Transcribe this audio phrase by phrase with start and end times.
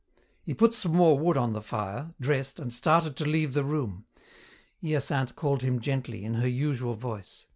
[0.41, 4.05] He put some more wood on the fire, dressed, and started to leave the room.
[4.83, 7.45] Hyacinthe called him gently, in her usual voice.